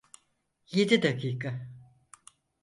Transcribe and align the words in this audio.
Yedi 0.71 1.01
dakika? 1.03 1.69